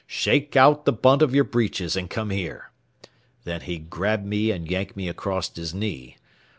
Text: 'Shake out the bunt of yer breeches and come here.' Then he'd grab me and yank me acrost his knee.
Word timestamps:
'Shake 0.07 0.55
out 0.55 0.85
the 0.85 0.91
bunt 0.91 1.21
of 1.21 1.35
yer 1.35 1.43
breeches 1.43 1.95
and 1.95 2.09
come 2.09 2.31
here.' 2.31 2.71
Then 3.43 3.61
he'd 3.61 3.91
grab 3.91 4.25
me 4.25 4.49
and 4.49 4.67
yank 4.67 4.97
me 4.97 5.07
acrost 5.07 5.57
his 5.57 5.75
knee. 5.75 6.17